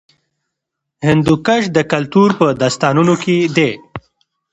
هندوکش 1.07 1.63
د 1.75 1.77
کلتور 1.91 2.29
په 2.39 2.47
داستانونو 2.61 3.13
کې 3.23 3.35
دی. 3.55 3.71